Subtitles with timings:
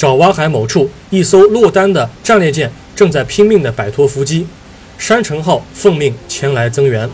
[0.00, 4.46] 爪哇海某处，一艘落单的战列舰正在拼命地摆脱伏击，
[4.96, 7.06] 山城号奉命前来增援。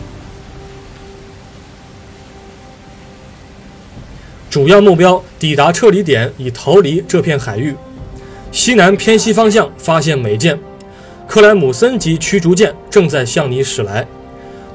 [4.49, 7.75] 主要目标抵达撤离点，以逃离这片海域。
[8.53, 10.57] 西南偏西方向发现美舰
[11.27, 14.07] 克莱姆森级驱逐舰正在向你驶来。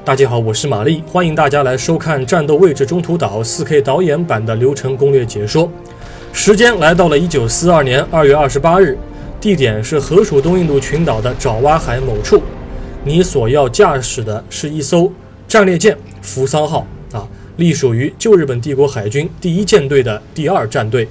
[0.05, 5.67] 大家好，我是玛丽，欢迎大家来收看《战斗位置中途岛》4K 导演版的流程攻略解说。
[6.35, 8.97] 时间来到了1942年2月28日，
[9.39, 12.41] 地点是河属东印度群岛的爪哇海某处。
[13.05, 15.13] 你所要驾驶的是一艘
[15.47, 21.07] 战列舰扶桑号啊，隶属于旧日本帝国海军第一舰队的第二战队。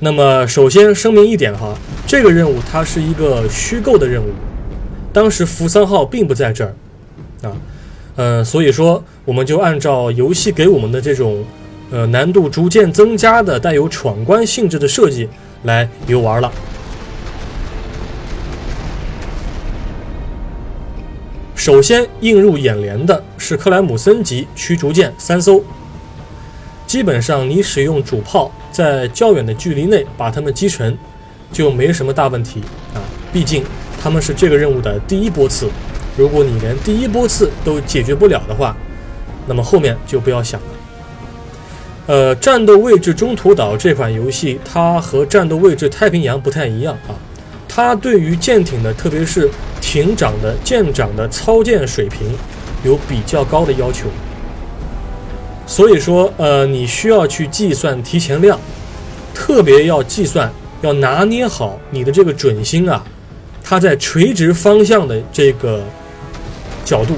[0.00, 1.74] 那么，首先声明一点哈，
[2.06, 4.28] 这个任务它是一个虚构的任务，
[5.10, 6.74] 当时扶桑号并不在这儿
[7.42, 7.56] 啊，
[8.16, 11.42] 呃，所以说我们就按照游戏给我们的这种
[11.90, 15.28] 呃难度逐渐增加的带有闯关性质的设计
[15.64, 16.50] 来游玩了。
[21.54, 25.62] 首先映入眼帘的是克莱姆森级驱逐舰三艘，
[26.86, 30.96] 基本上你使用主炮在较远的距离内把它们击沉，
[31.52, 32.62] 就没什么大问题
[32.94, 32.98] 啊。
[33.30, 33.62] 毕竟
[34.00, 35.68] 他们是这个任务的第一波次，
[36.16, 38.74] 如果你连第一波次都解决不了的话，
[39.46, 40.66] 那么后面就不要想了。
[42.06, 47.14] 呃，战斗位置中途岛这款游戏，它和战斗位置太平洋不太一样啊，
[47.68, 49.48] 它对于舰艇的，特别是
[49.80, 52.34] 艇长的舰长的操舰水平
[52.82, 54.08] 有比较高的要求，
[55.66, 58.58] 所以说，呃，你需要去计算提前量，
[59.32, 60.50] 特别要计算，
[60.82, 63.04] 要拿捏好你的这个准星啊，
[63.62, 65.80] 它在垂直方向的这个
[66.84, 67.14] 角度，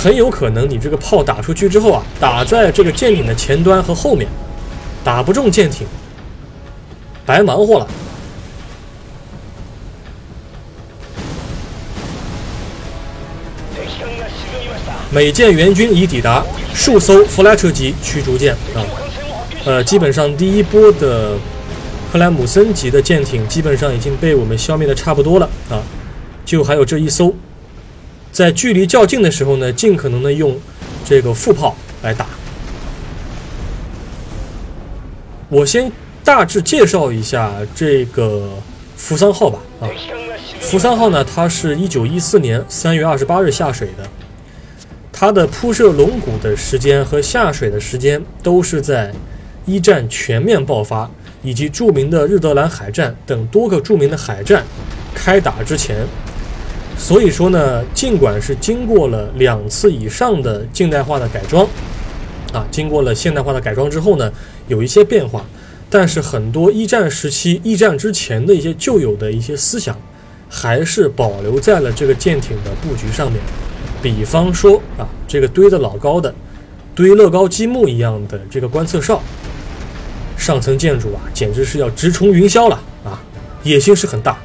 [0.00, 4.28] 很有可能你这个炮打出去之后啊，打在这个舰艇的前端和后面，
[5.02, 5.84] 打不中舰艇，
[7.26, 7.88] 白忙活了。
[15.10, 18.86] 美舰援军已抵达，数艘弗莱彻级驱逐舰啊，
[19.64, 21.32] 呃，基本上第一波的
[22.12, 25.82] 克莱姆森级的舰艇基本上已经被我们消灭的差不多了啊，
[26.44, 27.34] 就还有这一艘，
[28.38, 30.56] 在距离较近的时候呢，尽可能的用
[31.04, 32.24] 这个副炮来打。
[35.48, 35.90] 我先
[36.22, 38.48] 大致介绍一下这个
[38.96, 39.90] 扶桑号吧啊，
[40.60, 44.08] 扶桑号呢，它是一九一四年三月二十八日下水的。
[45.12, 49.12] 它的铺设龙骨的时间和下水的时间都是在
[49.66, 51.10] 一战全面爆发
[51.42, 54.62] 以及著名的日德兰海战等多个著名的海战
[55.12, 56.06] 开打之前。
[56.98, 61.66] 所以说呢，尽管是经过了两次以上的近代化的改装，
[62.52, 64.30] 啊，经过了现代化的改装之后呢，
[64.66, 65.44] 有一些变化，
[65.88, 69.96] 但是很多一战时期、一战之前的一些旧有的一些思想，
[70.50, 73.40] 还是保留在了这个舰艇的布局上面。
[74.02, 76.34] 比方说啊，这个堆的老高的，
[76.94, 79.22] 堆乐高积木一样的这个观测哨，
[80.36, 83.22] 上层建筑啊，简直是要直冲云霄了啊，
[83.62, 84.36] 野心是很大。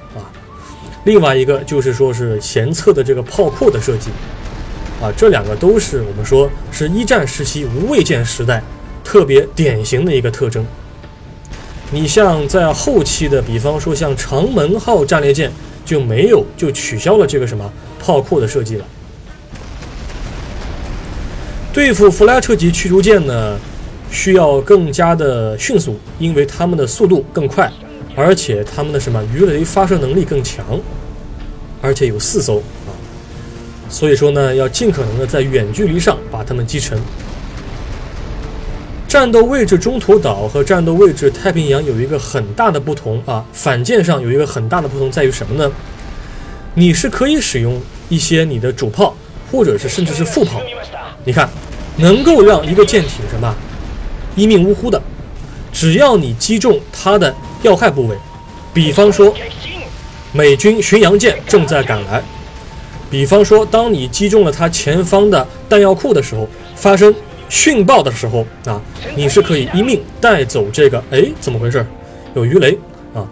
[1.05, 4.09] 另外一个就是说是舷侧的这个炮库的设计
[5.01, 8.63] 啊，这两个都是我们说是一战时期无畏舰时代
[9.03, 10.65] 特别典型的一个特征。
[11.91, 15.51] 你像在后期的，比方说像长门号战列舰
[15.85, 17.69] 就没有就取消了这个什么
[17.99, 18.85] 炮库的设计了。
[21.73, 23.59] 对付弗莱彻级驱逐舰呢，
[24.09, 27.69] 需要更加的迅速，因为他们的速度更快，
[28.15, 30.79] 而且他们的什么鱼雷发射能力更强，
[31.81, 32.91] 而且有四艘啊，
[33.89, 36.99] 所以说呢，要尽可能的在远距离上把他们击沉。
[39.07, 45.71] 战斗位置中途岛和战斗位置太平洋有一个很大的不同啊，反舰上有一个很大的不同在于什么呢？
[46.73, 49.15] 你是可以使用一些你的主炮，
[49.51, 50.59] 或者是甚至是副炮。
[51.23, 51.47] 你看，
[51.97, 53.55] 能够让一个舰艇什么
[54.35, 54.99] 一命呜呼的，
[55.71, 57.31] 只要你击中它的
[57.63, 58.15] 要害部位，
[58.73, 59.33] 比方说
[60.31, 62.21] 美军巡洋舰正在赶来，
[63.09, 67.13] 比方说当你击中了它前方的弹药库的时候，发生
[67.49, 68.79] 殉爆的时候啊，
[69.15, 71.03] 你是可以一命带走这个。
[71.09, 71.83] 哎，怎么回事？
[72.35, 72.77] 有鱼雷
[73.15, 73.25] 啊！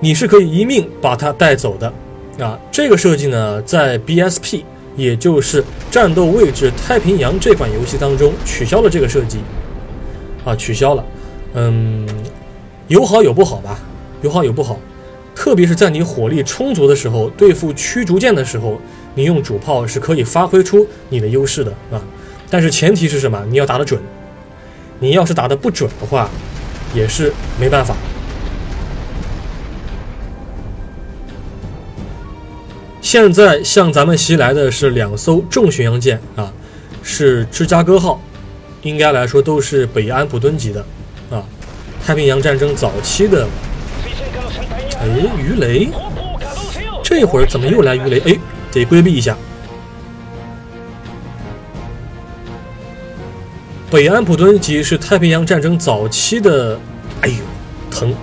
[0.00, 1.92] 你是可以一命把它带走的
[2.38, 2.58] 啊！
[2.72, 4.62] 这个设计呢，在 BSP。
[4.96, 9.40] 也就是战斗位置太平洋这款游戏当中取消了这个设计，
[10.42, 11.04] 啊，取消了，
[11.52, 12.08] 嗯，
[12.88, 13.78] 有好有不好吧，
[14.22, 14.78] 有好有不好，
[15.34, 18.80] 特别是在你火力充足的时候，对付驱逐舰的时候，
[19.14, 22.00] 你用主炮是可以发挥出你的优势的啊，
[22.48, 23.44] 但是前提是什么？
[23.48, 24.00] 你要打得准，
[25.00, 26.30] 你要是打得不准的话，
[26.94, 27.96] 也是没办法。
[33.00, 36.52] 现在向咱们袭来的是两艘重巡洋舰啊，
[37.02, 38.20] 是芝加哥号，
[38.82, 40.84] 应该来说都是北安普敦级的。
[42.06, 43.44] 太平洋战争早期的，
[45.00, 45.88] 哎，鱼雷，
[47.02, 48.20] 这会儿怎么又来鱼雷？
[48.20, 48.38] 哎，
[48.70, 49.36] 得规避一下。
[53.90, 56.78] 北安普敦级是太平洋战争早期的，
[57.22, 57.34] 哎呦，
[57.90, 58.14] 疼，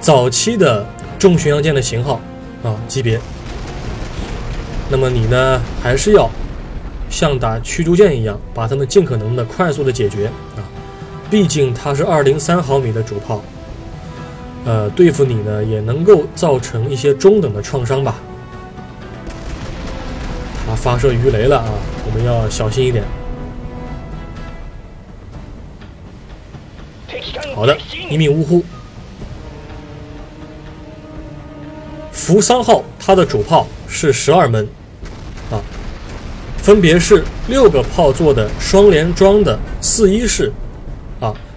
[0.00, 0.86] 早期的
[1.18, 2.18] 重巡洋舰的型号
[2.62, 3.20] 啊级别。
[4.88, 6.30] 那么你呢，还是要
[7.10, 10.30] 像打驱逐舰一样，把它们尽可能的快速的解决！
[11.30, 13.40] 毕竟它是二零三毫米的主炮，
[14.64, 18.16] 呃，对付你呢也能够造成一些中等的创伤吧。
[20.66, 21.70] 它发射鱼雷了啊，
[22.04, 23.04] 我们要小心一点。
[27.54, 27.76] 好的，
[28.10, 28.64] 一命呜呼。
[32.10, 34.66] 扶桑号它的主炮是十二门。
[35.50, 35.62] 啊
[36.58, 40.52] 分别是六个炮座的双联装的四一式，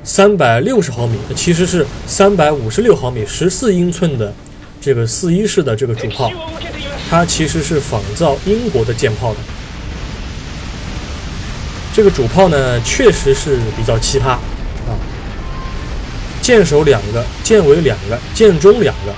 [0.03, 4.33] 三百六十毫米，其实是三百五十六毫米，十四英寸的
[4.81, 6.29] 这个四一式的这个主炮，
[7.09, 9.39] 它其实是仿造英国的舰炮的。
[11.94, 14.39] 这个主炮呢，确实是比较奇葩啊，
[16.41, 19.13] 舰首两个，舰尾两个，舰中两个，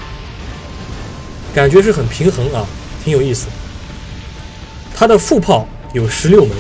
[1.54, 2.66] 感觉是很平衡啊，
[3.04, 3.48] 挺有意思。
[4.96, 5.68] 它的副炮。
[5.94, 6.52] 有十六门，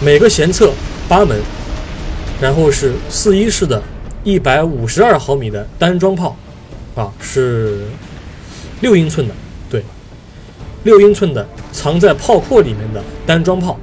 [0.00, 0.72] 每个舷侧
[1.08, 1.40] 八门，
[2.42, 3.80] 然后是四一式的，
[4.24, 6.36] 一百五十二毫米的单装炮，
[6.96, 7.82] 啊，是
[8.80, 9.34] 六英寸的，
[9.70, 9.84] 对，
[10.82, 13.78] 六英寸的藏在炮廓里面的单装炮，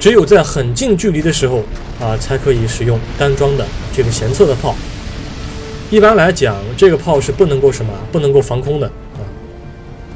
[0.00, 1.62] 只有在很近距离的时候
[2.00, 3.64] 啊，才可以使用单装的
[3.94, 4.74] 这个舷侧的炮。
[5.92, 9.22] 一般来讲，这个炮是不能够什么，不能够防空的啊，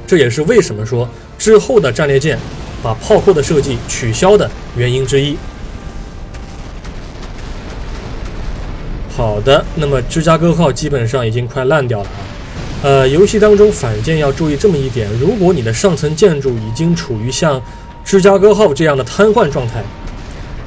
[0.08, 1.08] 这也是为什么说。
[1.38, 2.36] 之后的战列舰
[2.82, 5.36] 把炮库的设计取消的原因之一。
[9.14, 12.20] 好的，那么芝加哥号基本上已经快烂掉了啊。
[12.82, 17.60] 呃，游戏当中反舰要注意这么一点：如果你的上层建筑已经处于像
[18.04, 19.84] 芝加哥号这样的瘫痪状态，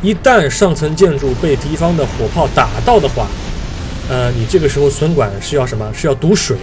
[0.02, 3.28] 一旦上层建筑被敌方的火炮打到的话，
[4.10, 5.92] 呃，你这个时候损管是要什么？
[5.94, 6.56] 是要堵水，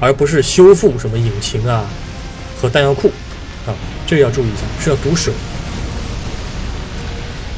[0.00, 1.84] 而不是修复什么引擎啊。
[2.58, 3.08] 和弹药库，
[3.66, 3.74] 啊，
[4.06, 5.34] 这个要注意一下，是要堵水。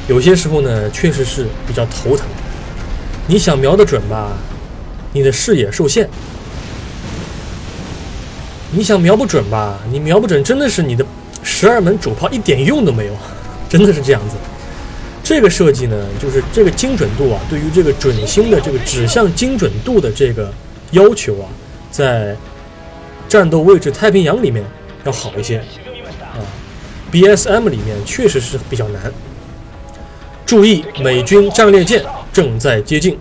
[0.09, 2.25] 有些时候呢，确实是比较头疼。
[3.29, 4.31] 你想瞄得准吧，
[5.13, 6.07] 你的视野受限；
[8.71, 11.05] 你想瞄不准吧，你瞄不准，真的是你的
[11.43, 13.13] 十二门主炮一点用都没有，
[13.69, 14.35] 真的是这样子。
[15.23, 20.51] 这个设计呢，就是这个精准度啊，对于这个准星的这个指向精准度的这个
[20.89, 21.45] 要求啊，
[21.91, 22.35] 在
[23.27, 24.65] 战斗位置太平洋里面。
[25.05, 25.59] 要好一些
[26.19, 26.43] 啊
[27.09, 29.09] ，BSM 里面确实是比较难。
[30.45, 32.03] 注意，美军战列舰
[32.39, 33.17] 正在接近。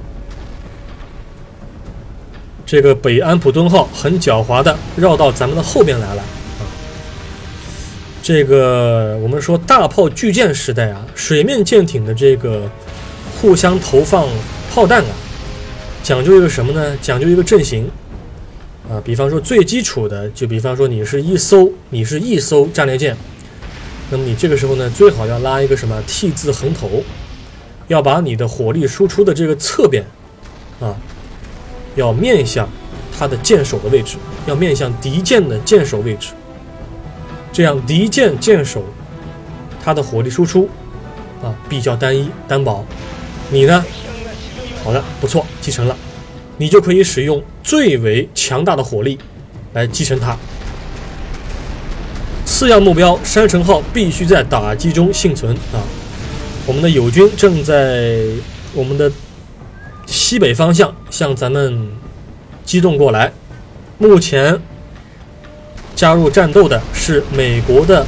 [2.64, 6.62] 这个北安普敦号很狡猾的绕到咱们的后边来了啊。
[8.22, 12.70] 这个我们说大炮巨舰时代啊，水面舰艇的这个
[13.40, 14.28] 互相投放
[14.72, 15.10] 炮弹啊，
[16.04, 16.96] 讲究一个什么呢？
[17.02, 17.90] 讲究一个阵型。
[18.88, 23.16] 啊，比方说最基础的，就比方说你是一艘，你是一艘战列舰，
[24.10, 27.02] 那么你这个时候呢，最好要拉一个什么 T 字横头，
[27.88, 30.04] 要把你的火力输出的这个侧边，
[30.80, 30.94] 啊，
[31.96, 32.68] 要面向
[33.18, 34.16] 它的箭手的位置，
[34.46, 36.28] 要面向敌舰的舰手位置，
[37.52, 38.84] 这样敌舰舰首
[39.82, 40.68] 它的火力输出
[41.42, 42.84] 啊比较单一单薄，
[43.50, 43.84] 你呢，
[44.84, 45.96] 好的，不错，继承了。
[46.60, 49.16] 你就可以使用最为强大的火力
[49.74, 50.36] 来击沉它。
[52.44, 55.78] 次要目标山城号必须在打击中幸存啊！
[56.68, 58.20] 我们的友军正在
[58.74, 59.10] 我们的
[60.04, 61.88] 西北方向向咱们
[62.62, 63.32] 机动过来。
[63.96, 64.60] 目前
[65.96, 68.04] 加入战斗的是美国的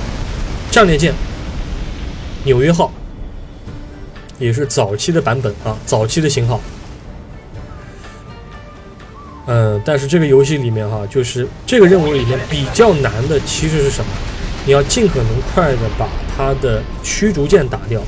[0.71, 1.15] 战列舰
[2.45, 2.93] 纽约号，
[4.39, 6.61] 也是早期的版本啊，早期的型号。
[9.47, 14.11] 嗯，但是这个游戏里面哈，就是这个任务里面比较难的其实是什么？
[14.67, 18.03] 你要尽可能快的把它的驱逐舰打掉，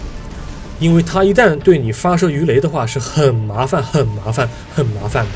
[0.83, 5.31] 因为它一旦对你发射鱼雷的话，是很麻烦、很麻烦、很麻烦的。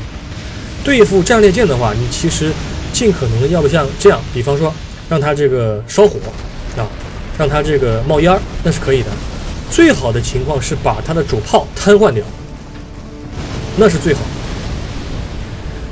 [0.83, 2.51] 对付战列舰的话，你其实
[2.91, 4.73] 尽可能的要不像这样，比方说
[5.07, 6.19] 让它这个烧火
[6.77, 6.83] 啊，
[7.37, 9.07] 让它这个冒烟儿，那是可以的。
[9.71, 12.23] 最好的情况是把它的主炮瘫痪掉，
[13.77, 14.19] 那是最好。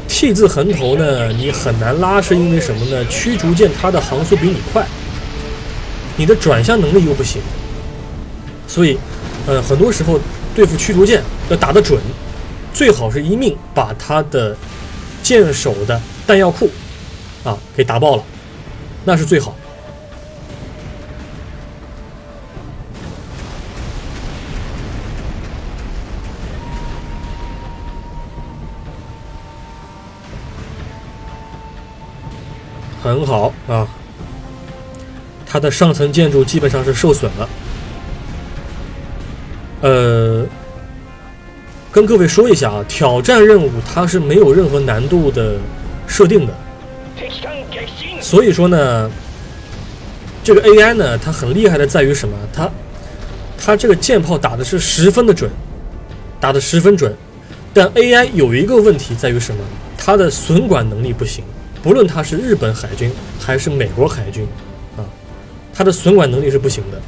[0.07, 3.05] T 字横头呢，你很难拉，是因为什么呢？
[3.05, 4.85] 驱逐舰它的航速比你快，
[6.17, 7.41] 你的转向能力又不行，
[8.65, 8.97] 所以，
[9.47, 10.19] 呃，很多时候
[10.55, 12.01] 对付驱逐舰要打得准，
[12.73, 14.57] 最好是一命把它的
[15.21, 16.67] 舰首的弹药库
[17.43, 18.23] 啊给打爆了，
[19.03, 19.55] 那是最好。
[33.03, 33.87] 很好啊，
[35.45, 37.47] 它的上层建筑基本上是受损了。
[39.85, 40.43] 呃，
[41.91, 45.57] 跟各位说一下啊，挑战任务它是没有任何难度的
[46.07, 46.53] 设定的，
[48.19, 49.11] 所以说呢，
[50.43, 52.35] 这个 AI 呢，它很厉害的在于什么？
[52.51, 52.67] 它
[53.59, 55.51] 它这个舰炮打的是十分的准，
[56.39, 57.15] 打的十分准，
[57.71, 59.63] 但 AI 有一个问题在于什么？
[59.99, 61.43] 它的损管能力不行。
[61.83, 64.47] 不论它是日本海军还是美国海军，
[64.97, 65.05] 啊，
[65.71, 66.99] 它的损管能力是不行的，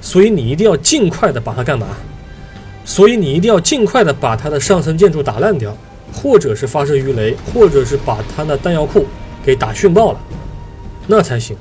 [0.00, 1.86] 所以你一定要尽快的把它干嘛？
[2.88, 5.76] 所以你一定要尽快的把它的上层建筑打烂掉，
[6.10, 9.04] 或者是发射鱼雷，或者是把它的弹药库
[9.44, 10.20] 给打殉爆了，
[11.06, 11.54] 那才行。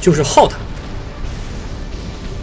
[0.00, 0.56] 就是耗它，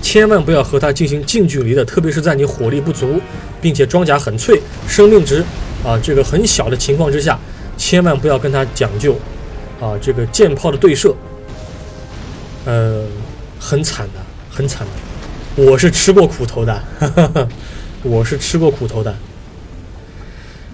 [0.02, 3.20] 千万不要和它进行近距离的，特别是在你火力不足，
[3.62, 5.44] 并且装甲很脆、生命值
[5.84, 7.38] 啊这个很小的情况之下。
[7.76, 9.18] 千万不要跟它讲究，
[9.82, 11.14] 啊，这个舰炮的对射，
[12.64, 13.04] 呃，
[13.60, 14.20] 很惨的，
[14.50, 15.03] 很惨的。
[15.56, 16.84] 我是吃过苦头的，
[18.02, 19.16] 我是吃过苦头的。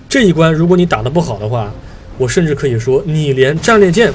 [0.08, 1.72] 这一关如果你打得不好的话，
[2.18, 4.12] 我甚至可以说，你连战列舰，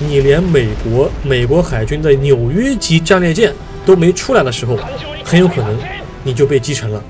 [0.00, 3.52] 你连美国美国海军的纽约级战列舰
[3.86, 4.76] 都没出来的时候，
[5.24, 5.78] 很有可能
[6.24, 7.00] 你就被击沉了。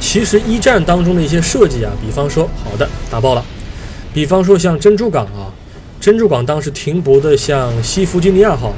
[0.00, 3.44] 其实一战当中的一些设计啊，比方说好的打爆了，
[4.12, 5.52] 比方说像珍珠港啊，
[6.00, 8.72] 珍珠港当时停泊的像西弗吉尼亚号，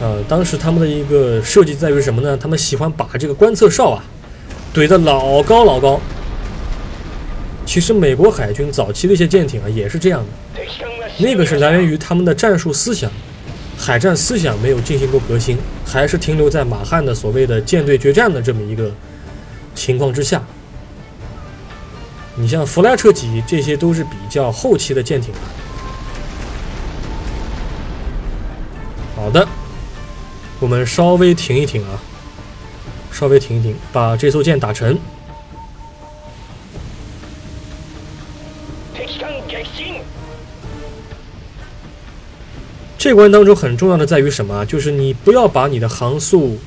[0.00, 2.36] 呃，当时他们的一个设计在于什么呢？
[2.36, 4.04] 他们喜欢把这个观测哨啊
[4.74, 6.00] 怼得老高老高。
[7.66, 10.20] 其实美国海军早期的一些舰艇啊也是这样
[10.54, 10.62] 的，
[11.18, 13.10] 那个是来源于他们的战术思想，
[13.76, 18.90] 海战思想没有进行过革新，还是停留在马汉的所谓的舰队决战的这么一个。
[19.74, 20.44] 情况之下，
[22.34, 25.40] 你像弗莱彻级，这些都是比较后期的舰艇了。
[29.14, 29.46] 好的，
[30.58, 32.00] 我们稍微停一停啊，
[33.12, 34.98] 稍微停一停，把这艘舰打沉。
[42.98, 44.64] 这关当中很重要的在于什么？
[44.64, 46.58] 就是你不要把你的航速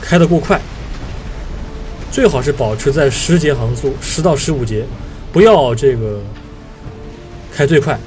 [0.00, 0.60] 开得过快。
[2.16, 4.86] 最好是保持在十节航速，十到十五节，
[5.30, 6.18] 不要这个
[7.52, 8.00] 开最快。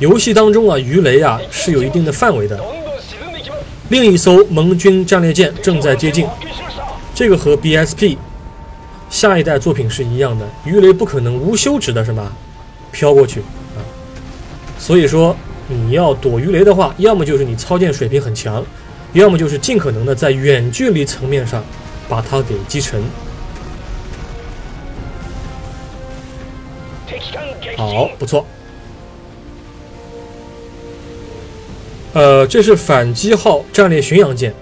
[0.00, 2.81] 游戏当中啊，鱼雷啊是有一定的范围的。
[3.92, 6.26] 另一艘盟军战列舰正在接近，
[7.14, 8.16] 这个和 BSP
[9.10, 12.32] 下一代作品是一样的，鱼雷不可能无休止的什么
[12.90, 13.40] 飘过去
[13.76, 13.84] 啊。
[14.78, 15.36] 所以说
[15.68, 18.64] 你要躲鱼雷的话，要么就是你操舰水平很强，
[19.12, 21.62] 要么就是尽可能的在远距离层面上
[22.08, 22.98] 把它给击沉。
[27.76, 28.46] 好，不错。
[32.12, 34.52] 呃，这是反击号战略巡洋舰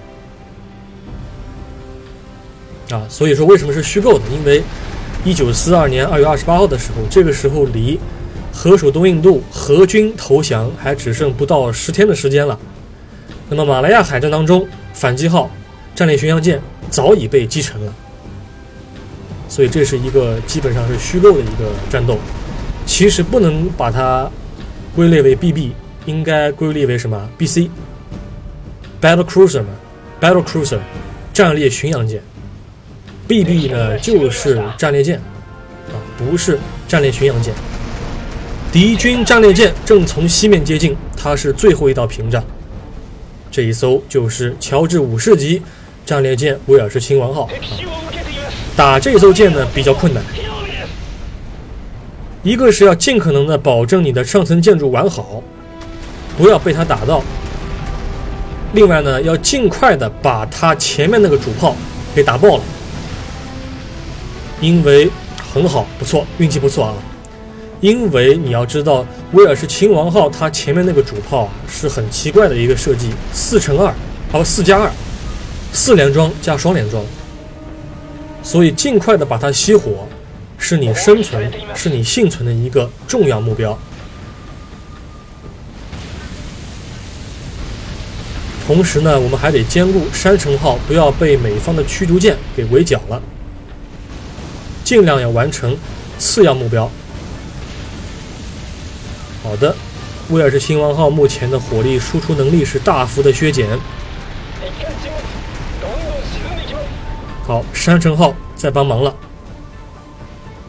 [2.91, 4.25] 啊，所以说为什么是虚构的？
[4.33, 4.63] 因为
[5.25, 7.99] 一九四二年二月二十八号的时候，这个时候离
[8.53, 12.59] 河属东印度荷军投降还只剩不到十天的时间了。
[13.49, 15.51] 那么马来亚海战当中，反击号
[15.93, 17.93] 战略巡洋舰早已被击沉了，
[19.49, 22.17] 所以这是一个基本上是虚构的一个战斗，
[22.87, 24.31] 其实不能把它
[24.95, 25.73] 归类为 BB。
[26.11, 27.71] 应该归类为什么？B C
[29.01, 29.69] Battle Cruiser 嘛
[30.21, 30.81] ，Battle Cruiser
[31.33, 32.21] 战列巡洋舰。
[33.29, 35.19] B B 呢就是战列舰
[35.89, 37.55] 啊，不是战列巡洋舰。
[38.73, 42.45] 敌军战列舰正从西面接近，它是最后一道屏障。
[43.53, 45.63] 这一艘就是乔治五世级
[46.05, 47.49] 战列舰威尔士亲王号。
[48.77, 50.23] 打这艘舰呢比较困难，
[52.43, 55.41] 一个是要尽可能的保证你的上层建筑完好。
[56.41, 57.23] 不要被他打到。
[58.73, 61.77] 另外呢，要尽快的把他前面那个主炮
[62.15, 62.63] 给打爆了，
[64.59, 65.11] 因为
[65.53, 66.95] 很好，不错，运气不错啊。
[67.83, 73.93] 因为你要知道，威尔士亲王号它前面那个主炮啊是很奇怪的一个设计，四乘二，
[74.33, 74.91] 哦，四加二，
[75.75, 77.05] 四连装加双连装，
[78.43, 80.09] 所以尽快的把它熄火，
[80.57, 83.79] 是你生存，是你幸存的一个重要目标。
[88.71, 93.21] 同时呢，我们还得兼顾山城号不要被美方的驱逐舰给围剿了，
[94.85, 95.77] 尽量要完成
[96.21, 96.89] 次要目标。
[99.43, 99.75] 好的，
[100.29, 103.67] 威尔士亲王号目前的火力输出能力是大幅的削减。
[107.43, 109.13] 好，山城号在帮忙了，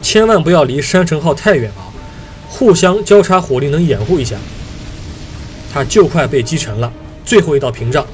[0.02, 1.86] 千万不要离山城号太远啊，
[2.48, 4.36] 互相交叉火力能掩护一下。
[5.72, 6.92] 它就快被击沉了。
[7.24, 8.06] 最后一道屏障，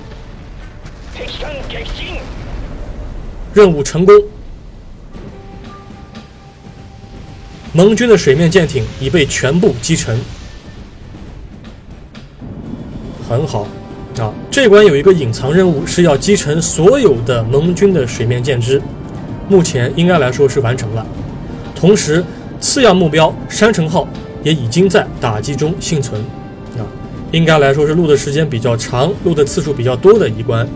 [3.53, 4.15] 任务成功。
[7.73, 10.19] 盟军的水面舰艇已被全部击沉，
[13.29, 13.67] 很好
[14.19, 14.33] 啊！
[14.51, 18.81] 这关有一个隐藏任务，是要击沉所有的盟军的水面舰只，
[19.49, 21.07] 目前应该来说是完成了。
[21.77, 22.25] 同时，
[22.59, 24.09] 次要目标山城号
[24.43, 26.25] 也已经在打击中幸存。
[27.31, 30.67] 应该来说是录的时间比较长、录的次数比较多的一关，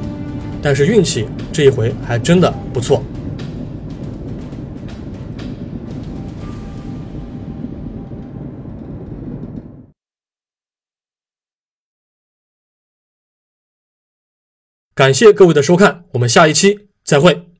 [0.63, 3.03] 但是运气这一回还真的不错。
[14.95, 17.52] 感谢各位的收看，我们下一期再会。